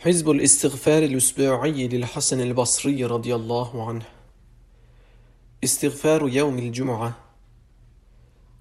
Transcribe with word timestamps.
حزب 0.00 0.30
الاستغفار 0.30 1.02
الأسبوعي 1.02 1.88
للحسن 1.88 2.40
البصري 2.40 3.04
رضي 3.04 3.34
الله 3.34 3.88
عنه. 3.88 4.04
استغفار 5.64 6.28
يوم 6.28 6.58
الجمعة. 6.58 7.16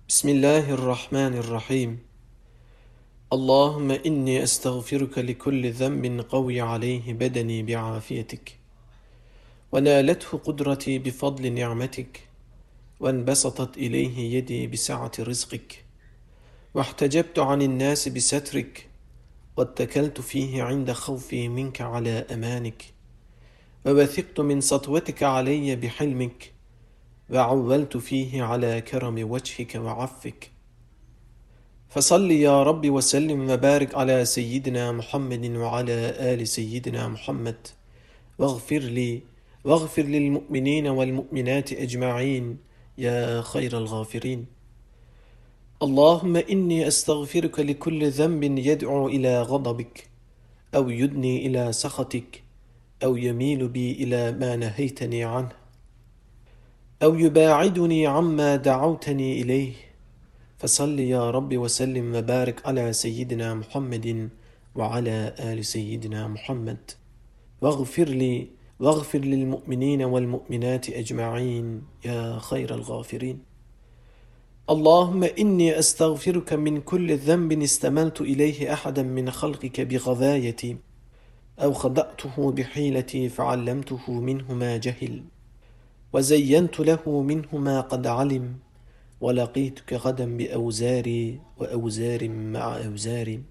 بسم 0.10 0.30
الله 0.30 0.74
الرحمن 0.74 1.34
الرحيم. 1.38 2.00
اللهم 3.34 3.92
إني 3.92 4.44
أستغفرك 4.44 5.18
لكل 5.18 5.72
ذنب 5.72 6.26
قوي 6.30 6.62
عليه 6.62 7.14
بدني 7.14 7.64
بعافيتك 7.64 8.58
ونالته 9.72 10.38
قدرتي 10.38 11.00
بفضل 11.00 11.54
نعمتك 11.54 12.28
وانبسطت 13.00 13.78
إليه 13.78 14.38
يدي 14.38 14.68
بسعة 14.68 15.12
رزقك 15.20 15.86
واحتجبت 16.74 17.40
عن 17.40 17.62
الناس 17.62 18.08
بسترك 18.08 18.87
واتكلت 19.58 20.22
فيه 20.22 20.64
عند 20.64 20.92
خوفي 20.92 21.48
منك 21.50 21.82
على 21.82 22.26
أمانك 22.32 22.84
ووثقت 23.86 24.40
من 24.40 24.62
سطوتك 24.62 25.24
علي 25.24 25.76
بحلمك 25.76 26.54
وعولت 27.30 27.98
فيه 27.98 28.44
على 28.44 28.82
كرم 28.82 29.32
وجهك 29.32 29.76
وعفك. 29.76 30.52
فصل 31.90 32.32
يا 32.32 32.64
رب 32.64 32.90
وسلم 32.90 33.50
وبارك 33.50 33.96
على 33.96 34.26
سيدنا 34.26 34.92
محمد 34.92 35.46
وعلى 35.46 35.94
آل 36.34 36.48
سيدنا 36.48 37.08
محمد. 37.08 37.68
واغفر 38.40 38.80
لي 38.80 39.22
واغفر 39.64 40.02
للمؤمنين 40.02 40.88
والمؤمنات 40.88 41.74
أجمعين 41.74 42.58
يا 42.98 43.42
خير 43.42 43.78
الغافرين. 43.78 44.57
اللهم 45.84 46.36
إني 46.38 46.88
أستغفرك 46.88 47.60
لكل 47.60 48.10
ذنب 48.10 48.44
يدعو 48.44 49.08
إلى 49.08 49.42
غضبك 49.42 50.10
أو 50.76 50.90
يدني 50.90 51.48
إلى 51.48 51.74
سخطك 51.74 52.44
أو 53.04 53.16
يميل 53.16 53.68
بي 53.68 53.92
إلى 53.92 54.32
ما 54.32 54.56
نهيتني 54.56 55.24
عنه 55.24 55.52
أو 57.04 57.16
يباعدني 57.16 58.08
عما 58.08 58.56
دعوتني 58.56 59.42
إليه. 59.42 59.74
فصل 60.58 61.00
يا 61.00 61.32
رب 61.32 61.58
وسلم 61.58 62.16
وبارك 62.16 62.66
على 62.66 62.94
سيدنا 62.94 63.54
محمد 63.54 64.30
وعلى 64.76 65.36
آل 65.40 65.66
سيدنا 65.66 66.28
محمد. 66.28 66.92
واغفر 67.62 68.10
لي 68.10 68.48
واغفر 68.80 69.20
للمؤمنين 69.20 70.02
والمؤمنات 70.04 70.90
أجمعين 70.90 71.82
يا 72.06 72.40
خير 72.40 72.74
الغافرين. 72.74 73.57
اللهم 74.70 75.24
إني 75.24 75.80
أستغفرك 75.80 76.54
من 76.54 76.82
كل 76.82 77.18
ذنب 77.18 77.62
استملت 77.62 78.22
إليه 78.22 78.74
أحدا 78.74 79.04
من 79.04 79.32
خلقك 79.32 79.82
بغذايتي 79.82 80.78
أو 81.60 81.74
خدأته 81.74 82.52
بحيلتي 82.52 83.30
فعلمته 83.30 84.12
منه 84.12 84.54
ما 84.54 84.78
جهل 84.78 85.24
وزينت 86.14 86.80
له 86.80 87.22
منه 87.22 87.58
ما 87.58 87.82
قد 87.82 88.08
علم 88.08 88.56
ولقيتك 89.22 89.94
غدا 89.94 90.38
بأوزاري 90.38 91.40
وأوزار 91.58 92.30
مع 92.30 92.78
أوزاري. 92.78 93.44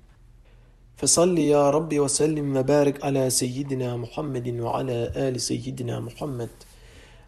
فصل 0.97 1.39
يا 1.39 1.71
رب 1.71 1.99
وسلم 1.99 2.57
وبارك 2.57 3.05
على 3.05 3.31
سيدنا 3.31 3.97
محمد 3.97 4.49
وعلى 4.49 5.13
آل 5.17 5.41
سيدنا 5.41 6.01
محمد 6.01 6.51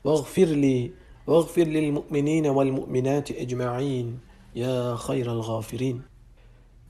واغفر 0.04 0.44
لي 0.44 0.90
واغفر 1.28 1.62
للمؤمنين 1.62 2.46
والمؤمنات 2.46 3.30
أجمعين 3.30 4.18
يا 4.56 4.96
خير 4.96 5.32
الغافرين. 5.32 6.02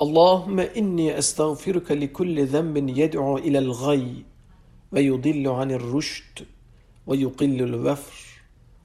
اللهم 0.03 0.61
إني 0.61 1.19
أستغفرك 1.19 1.93
لكل 1.93 2.47
ذنب 2.47 2.89
يدعو 2.99 3.39
إلى 3.39 3.59
الغي 3.59 4.25
ويضل 4.93 5.49
عن 5.49 5.71
الرشد 5.71 6.47
ويقل 7.07 7.63
الوفر 7.63 8.17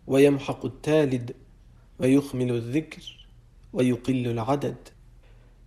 ويمحق 0.08 0.66
التالد 0.66 1.36
ويخمل 2.00 2.52
الذكر 2.52 3.28
ويقل 3.74 4.28
العدد. 4.28 4.78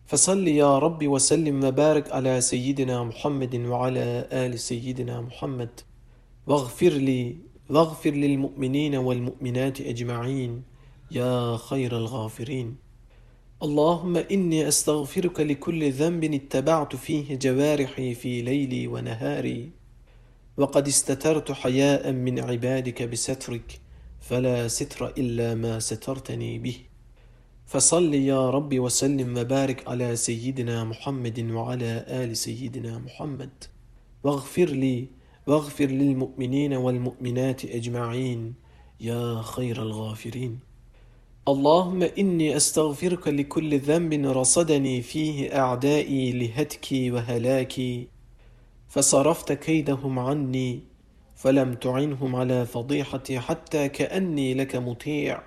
فصل 0.07 0.49
يا 0.49 0.79
رب 0.79 1.07
وسلم 1.07 1.65
وبارك 1.65 2.13
على 2.13 2.41
سيدنا 2.41 3.05
محمد 3.05 3.55
وعلى 3.57 4.29
آل 4.33 4.59
سيدنا 4.59 5.21
محمد. 5.21 5.81
واغفر 6.47 6.91
لي 6.91 7.37
واغفر 7.71 8.11
للمؤمنين 8.11 8.95
والمؤمنات 8.95 9.81
أجمعين 9.81 10.63
يا 11.11 11.57
خير 11.57 11.97
الغافرين. 11.97 12.77
اللهم 13.63 14.17
إني 14.17 14.69
أستغفرك 14.69 15.41
لكل 15.41 15.93
ذنب 15.93 16.25
اتبعت 16.25 16.97
فيه 16.97 17.35
جوارحي 17.35 18.15
في 18.15 18.43
ليلي 18.43 18.87
ونهاري. 18.87 19.71
وقد 20.57 20.87
استترت 20.89 21.53
حياء 21.53 22.13
من 22.13 22.41
عبادك 22.41 23.03
بسترك 23.03 23.81
فلا 24.21 24.69
ستر 24.69 25.13
إلا 25.19 25.55
ما 25.55 25.79
سترتني 25.79 26.59
به. 26.59 26.77
فصل 27.67 28.15
يا 28.15 28.51
رب 28.51 28.79
وسلم 28.79 29.39
وبارك 29.39 29.89
على 29.89 30.17
سيدنا 30.17 30.85
محمد 30.85 31.51
وعلى 31.51 32.05
آل 32.09 32.37
سيدنا 32.37 32.99
محمد. 32.99 33.65
واغفر 34.25 34.65
لي 34.65 35.09
واغفر 35.47 35.87
للمؤمنين 35.87 36.73
والمؤمنات 36.73 37.65
أجمعين 37.65 38.55
يا 39.01 39.43
خير 39.43 39.83
الغافرين. 39.83 40.59
اللهم 41.49 42.03
إني 42.03 42.57
أستغفرك 42.57 43.29
لكل 43.29 43.79
ذنب 43.79 44.27
رصدني 44.27 45.03
فيه 45.03 45.59
أعدائي 45.59 46.33
لهتكي 46.33 47.11
وهلاكي 47.11 48.09
فصرفت 48.89 49.53
كيدهم 49.53 50.19
عني 50.19 50.83
فلم 51.37 51.75
تعنهم 51.75 52.37
على 52.37 52.67
فضيحتي 52.67 53.41
حتى 53.41 53.89
كأني 53.89 54.55
لك 54.55 54.77
مطيع 54.77 55.43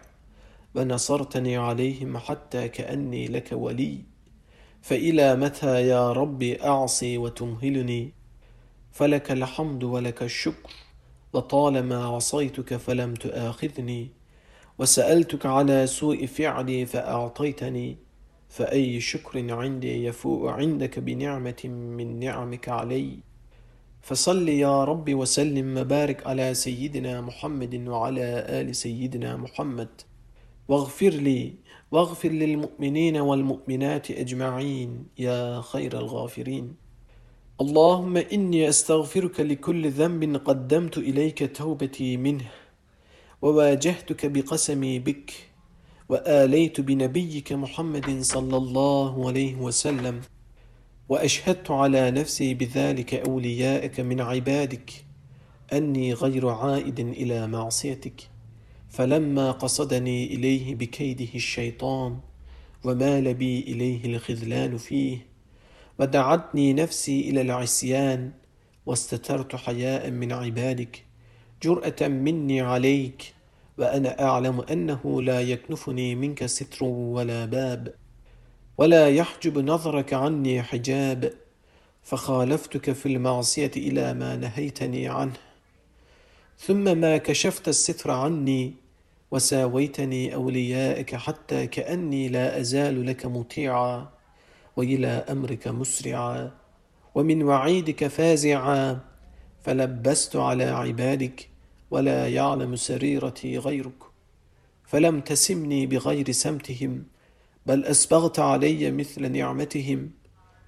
ونصرتني 0.76 1.58
عليهم 1.58 2.18
حتى 2.18 2.68
كأني 2.68 3.28
لك 3.28 3.50
ولي. 3.52 4.06
فإلى 4.82 5.36
متى 5.36 5.88
يا 5.88 6.12
رب 6.12 6.44
أعصي 6.44 7.18
وتمهلني؟ 7.18 8.19
فلك 8.92 9.32
الحمد 9.32 9.84
ولك 9.84 10.24
الشكر 10.24 10.74
لطالما 11.34 12.06
عصيتك 12.06 12.76
فلم 12.76 13.14
تؤاخذني 13.14 14.12
وسألتك 14.80 15.46
على 15.46 15.88
سوء 15.88 16.26
فعلي 16.26 16.86
فأعطيتني 16.86 17.98
فأي 18.50 19.00
شكر 19.00 19.54
عندي 19.54 20.06
يفوء 20.06 20.50
عندك 20.50 21.00
بنعمة 21.00 21.66
من 21.66 22.20
نعمك 22.20 22.70
علي؟ 22.70 23.20
فصل 24.02 24.50
يا 24.50 24.84
رب 24.84 25.14
وسلم 25.14 25.78
وبارك 25.78 26.28
على 26.28 26.54
سيدنا 26.54 27.22
محمد 27.22 27.88
وعلى 27.88 28.46
آل 28.62 28.76
سيدنا 28.76 29.38
محمد. 29.38 29.90
واغفر 30.68 31.10
لي 31.10 31.54
واغفر 31.92 32.30
للمؤمنين 32.30 33.18
والمؤمنات 33.18 34.12
أجمعين 34.12 35.06
يا 35.18 35.62
خير 35.62 36.00
الغافرين. 36.00 36.89
اللهم 37.62 38.18
إني 38.18 38.70
أستغفرك 38.70 39.40
لكل 39.40 39.92
ذنب 39.92 40.38
قدمت 40.38 40.98
إليك 40.98 41.58
توبتي 41.58 42.18
منه 42.18 42.52
وواجهتك 43.42 44.26
بقسمي 44.26 45.00
بك 45.00 45.32
وآليت 46.10 46.82
بنبيك 46.82 47.54
محمد 47.54 48.22
صلى 48.22 48.58
الله 48.58 49.28
عليه 49.28 49.56
وسلم 49.56 50.22
وأشهدت 51.10 51.72
على 51.72 52.12
نفسي 52.12 52.54
بذلك 52.54 53.14
أوليائك 53.14 54.00
من 54.00 54.22
عبادك 54.22 54.92
أني 55.74 56.14
غير 56.14 56.50
عائد 56.50 57.00
إلى 57.00 57.48
معصيتك 57.48 58.30
فلما 58.90 59.52
قصدني 59.52 60.34
إليه 60.34 60.76
بكيده 60.76 61.34
الشيطان 61.36 62.20
ومال 62.84 63.34
بي 63.34 63.60
إليه 63.60 64.06
الخذلان 64.06 64.78
فيه 64.78 65.29
ودعتني 66.00 66.74
نفسي 66.74 67.30
إلى 67.30 67.42
العصيان 67.42 68.32
واستترت 68.86 69.56
حياء 69.56 70.12
من 70.12 70.32
عبادك 70.32 71.06
جرأة 71.64 72.08
مني 72.08 72.62
عليك 72.62 73.34
وأنا 73.78 74.24
أعلم 74.24 74.62
أنه 74.62 75.22
لا 75.22 75.42
يكنفني 75.42 76.16
منك 76.16 76.46
ستر 76.46 76.86
ولا 76.86 77.46
باب 77.46 77.94
ولا 78.78 79.10
يحجب 79.10 79.58
نظرك 79.58 80.14
عني 80.14 80.62
حجاب 80.62 81.34
فخالفتك 82.04 82.92
في 82.92 83.06
المعصية 83.06 83.72
إلى 83.78 84.14
ما 84.14 84.36
نهيتني 84.36 85.08
عنه. 85.08 85.34
ثم 86.58 86.98
ما 86.98 87.18
كشفت 87.18 87.68
الستر 87.68 88.12
عني 88.12 88.74
وساويتني 89.32 90.36
أوليائك 90.36 91.16
حتى 91.16 91.68
كأني 91.68 92.30
لا 92.30 92.60
أزال 92.60 93.06
لك 93.06 93.26
مطيعا. 93.26 94.19
وإلى 94.80 95.08
أمرك 95.08 95.68
مسرعا 95.68 96.52
ومن 97.16 97.44
وعيدك 97.44 98.08
فازعا. 98.08 99.10
فلبست 99.62 100.36
على 100.36 100.64
عبادك 100.64 101.50
ولا 101.92 102.28
يعلم 102.28 102.76
سريرتي 102.76 103.58
غيرك 103.58 104.04
فلم 104.84 105.22
تسمني 105.22 105.86
بغير 105.86 106.32
سمتهم 106.32 107.04
بل 107.66 107.86
أسبغت 107.86 108.40
علي 108.40 108.92
مثل 108.92 109.32
نعمتهم 109.32 110.12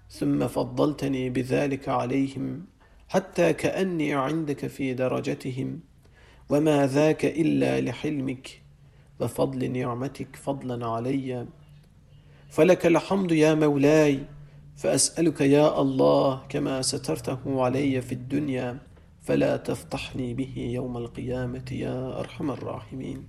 ثم 0.10 0.48
فضلتني 0.48 1.30
بذلك 1.30 1.90
عليهم 1.90 2.66
حتى 3.10 3.54
كأني 3.54 4.14
عندك 4.14 4.68
في 4.68 4.94
درجتهم. 4.94 5.80
وما 6.50 6.88
ذاك 6.88 7.26
إلا 7.26 7.82
لحلمك 7.82 8.62
وفضل 9.20 9.72
نعمتك 9.72 10.36
فضلا 10.36 10.88
علي. 10.88 11.48
فلك 12.52 12.86
الحمد 12.86 13.32
يا 13.32 13.54
مولاي 13.54 14.20
فأسألك 14.76 15.42
يا 15.42 15.82
الله 15.82 16.42
كما 16.50 16.82
سترته 16.82 17.64
علي 17.64 18.02
في 18.02 18.12
الدنيا 18.12 18.78
فلا 19.22 19.58
تفضحني 19.58 20.34
به 20.34 20.54
يوم 20.58 20.98
القيامة 20.98 21.66
يا 21.72 22.20
أرحم 22.20 22.52
الراحمين. 22.52 23.28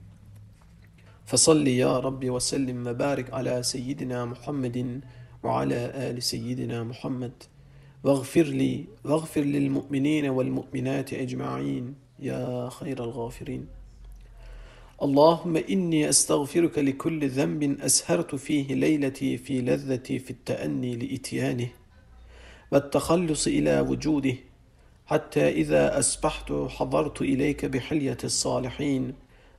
فصل 1.24 1.66
يا 1.66 1.98
رب 1.98 2.30
وسلم 2.30 2.86
وبارك 2.86 3.34
على 3.34 3.62
سيدنا 3.62 4.24
محمد 4.24 5.00
وعلى 5.42 6.10
آل 6.10 6.22
سيدنا 6.22 6.84
محمد. 6.84 7.42
واغفر 8.04 8.42
لي 8.42 8.84
واغفر 9.04 9.40
للمؤمنين 9.40 10.28
والمؤمنات 10.28 11.12
أجمعين 11.12 11.94
يا 12.18 12.68
خير 12.68 13.04
الغافرين. 13.04 13.66
اللهم 15.02 15.56
إني 15.56 16.08
أستغفرك 16.08 16.78
لكل 16.78 17.28
ذنب 17.28 17.80
أسهرت 17.80 18.34
فيه 18.34 18.74
ليلتي 18.74 19.38
في 19.38 19.60
لذتي 19.60 20.18
في 20.18 20.30
التأني 20.30 20.96
لإتيانه 20.96 21.68
والتخلص 22.72 23.46
إلى 23.46 23.80
وجوده 23.80 24.34
حتى 25.06 25.48
إذا 25.48 25.98
أسبحت 25.98 26.52
حضرت 26.52 27.22
إليك 27.22 27.64
بحلية 27.64 28.16
الصالحين 28.24 29.14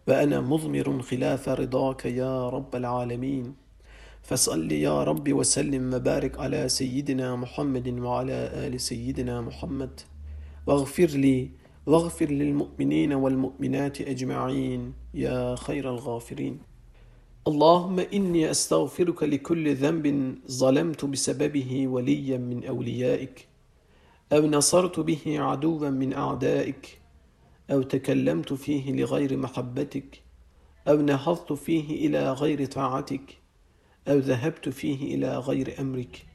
وأنا 0.07 0.41
مضمر 0.41 1.01
خلاف 1.01 1.49
رضاك 1.49 2.05
يا 2.05 2.49
رب 2.49 2.75
العالمين 2.75 3.53
فصل 4.23 4.71
يا 4.71 5.03
رب 5.03 5.33
وسلم 5.33 5.93
وبارك 5.93 6.39
على 6.39 6.69
سيدنا 6.69 7.35
محمد 7.35 7.87
وعلى 7.99 8.33
آل 8.33 8.81
سيدنا 8.81 9.41
محمد 9.41 9.99
واغفر 10.67 11.05
لي 11.05 11.49
واغفر 11.85 12.25
للمؤمنين 12.25 13.13
والمؤمنات 13.13 14.01
أجمعين 14.01 14.93
يا 15.13 15.55
خير 15.55 15.89
الغافرين. 15.89 16.59
اللهم 17.47 17.99
إني 17.99 18.51
أستغفرك 18.51 19.23
لكل 19.23 19.75
ذنب 19.75 20.35
ظلمت 20.51 21.05
بسببه 21.05 21.87
وليا 21.87 22.37
من 22.37 22.65
أوليائك 22.65 23.47
أو 24.33 24.47
نصرت 24.47 24.99
به 24.99 25.23
عدوا 25.27 25.89
من 25.89 26.13
أعدائك 26.13 27.01
أو 27.71 27.81
تكلمت 27.81 28.53
فيه 28.53 28.91
لغير 28.91 29.37
محبتك 29.37 30.23
أو 30.87 31.01
نهضت 31.01 31.53
فيه 31.53 32.07
إلى 32.07 32.33
غير 32.33 32.65
طاعتك 32.65 33.37
أو 34.07 34.17
ذهبت 34.17 34.69
فيه 34.69 35.15
إلى 35.15 35.37
غير 35.37 35.75
أمرك. 35.79 36.25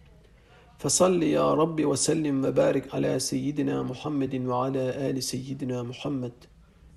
فصل 0.78 1.22
يا 1.22 1.54
رب 1.54 1.84
وسلم 1.84 2.44
وبارك 2.44 2.94
على 2.94 3.18
سيدنا 3.18 3.82
محمد 3.82 4.34
وعلى 4.34 5.10
آل 5.10 5.22
سيدنا 5.22 5.82
محمد. 5.82 6.32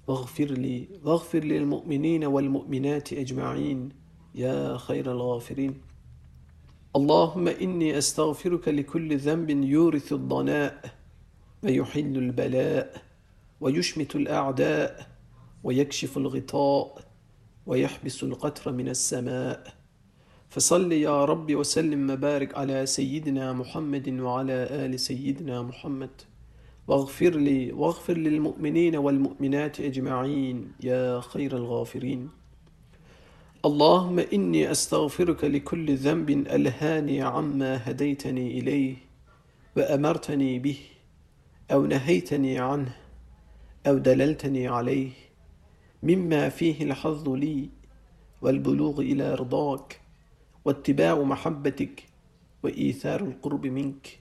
واغفر 0.08 0.46
لي 0.46 0.88
واغفر 1.04 1.40
للمؤمنين 1.40 2.26
والمؤمنات 2.26 3.14
أجمعين. 3.14 3.90
يا 4.36 4.78
خير 4.78 5.12
الغافرين. 5.12 5.82
اللهم 6.96 7.48
إني 7.48 7.98
أستغفرك 7.98 8.68
لكل 8.68 9.18
ذنب 9.18 9.50
يورث 9.50 10.14
الضناء 10.14 10.96
ويحل 11.64 12.18
البلاء 12.18 13.02
ويشمت 13.62 14.16
الأعداء 14.16 15.08
ويكشف 15.64 16.18
الغطاء 16.18 17.02
ويحبس 17.66 18.24
القطر 18.24 18.72
من 18.72 18.90
السماء. 18.90 19.81
فصل 20.52 20.92
يا 20.92 21.26
رب 21.26 21.56
وسلم 21.56 22.10
وبارك 22.10 22.58
على 22.58 22.86
سيدنا 22.86 23.54
محمد 23.54 24.20
وعلى 24.20 24.54
آل 24.54 25.00
سيدنا 25.00 25.62
محمد. 25.62 26.10
واغفر 26.88 27.36
لي 27.36 27.72
واغفر 27.72 28.18
للمؤمنين 28.18 28.96
والمؤمنات 28.96 29.80
أجمعين 29.80 30.72
يا 30.84 31.20
خير 31.20 31.58
الغافرين. 31.58 32.30
اللهم 33.66 34.20
إني 34.20 34.72
أستغفرك 34.72 35.44
لكل 35.44 35.96
ذنب 35.96 36.30
ألهاني 36.30 37.22
عما 37.22 37.90
هديتني 37.90 38.60
إليه 38.60 38.96
وأمرتني 39.78 40.60
به 40.60 40.78
أو 41.72 41.86
نهيتني 41.86 42.60
عنه 42.60 42.96
أو 43.88 43.98
دللتني 43.98 44.68
عليه 44.68 45.12
مما 46.04 46.50
فيه 46.50 46.84
الحظ 46.84 47.30
لي 47.30 47.70
والبلوغ 48.42 49.00
إلى 49.00 49.36
رضاك. 49.36 50.01
واتباع 50.66 51.22
محبتك 51.22 52.04
وإيثار 52.64 53.22
القرب 53.22 53.68
منك. 53.68 54.20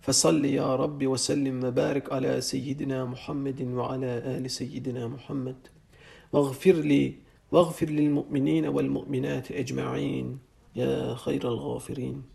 فصل 0.00 0.44
يا 0.44 0.76
رب 0.76 1.06
وسلم 1.06 1.64
وبارك 1.64 2.12
على 2.12 2.40
سيدنا 2.40 3.04
محمد 3.04 3.62
وعلى 3.62 4.06
آل 4.06 4.50
سيدنا 4.50 5.08
محمد. 5.08 5.56
واغفر 6.32 6.72
لي 6.72 7.14
واغفر 7.52 7.86
للمؤمنين 7.86 8.66
والمؤمنات 8.66 9.52
أجمعين. 9.52 10.38
يا 10.76 11.14
خير 11.14 11.48
الغافرين. 11.48 12.33